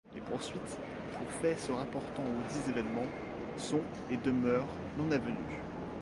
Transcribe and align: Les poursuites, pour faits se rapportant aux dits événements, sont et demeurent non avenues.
Les 0.15 0.21
poursuites, 0.21 0.79
pour 1.15 1.29
faits 1.31 1.59
se 1.59 1.71
rapportant 1.71 2.23
aux 2.23 2.51
dits 2.51 2.71
événements, 2.71 3.05
sont 3.55 3.83
et 4.09 4.17
demeurent 4.17 4.65
non 4.97 5.11
avenues. 5.11 5.59